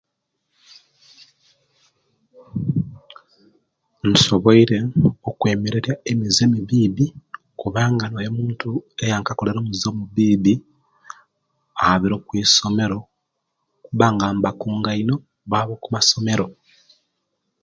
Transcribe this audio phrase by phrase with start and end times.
[4.09, 4.79] Nsobwoire
[5.29, 7.05] okwemererya emiziye emibibi
[7.59, 8.69] kubanga oyo omuntu
[9.03, 10.53] eyankakolere omuziye omubibi
[11.89, 13.05] abire okwisomero no
[13.85, 15.15] kubanga nbakunga ino
[15.51, 16.45] babe okumasomero